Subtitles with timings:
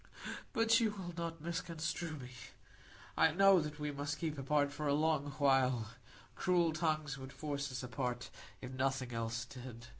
[0.51, 2.31] But you will not misconstrue me.
[3.15, 5.91] I know that we must keep apart for a long while;
[6.33, 9.89] cruel tongues would force us apart, if nothing else did.